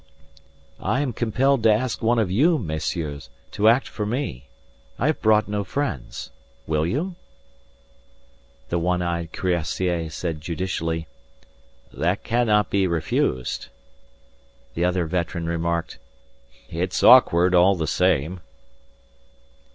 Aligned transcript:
"I 0.79 1.01
am 1.01 1.13
compelled 1.13 1.61
to 1.61 1.71
ask 1.71 2.01
one 2.01 2.17
of 2.17 2.31
you, 2.31 2.57
messieurs, 2.57 3.29
to 3.51 3.69
act 3.69 3.87
for 3.87 4.03
me. 4.03 4.47
I 4.97 5.05
have 5.05 5.21
brought 5.21 5.47
no 5.47 5.63
friends. 5.63 6.31
Will 6.65 6.87
you?" 6.87 7.17
The 8.69 8.79
one 8.79 9.03
eyed 9.03 9.31
cuirassier 9.31 10.09
said 10.09 10.41
judicially: 10.41 11.05
"That 11.93 12.23
cannot 12.23 12.71
be 12.71 12.87
refused." 12.87 13.67
The 14.73 14.85
other 14.85 15.05
veteran 15.05 15.45
remarked: 15.45 15.99
"It's 16.67 17.03
awkward 17.03 17.53
all 17.53 17.75
the 17.75 17.85
same." 17.85 18.39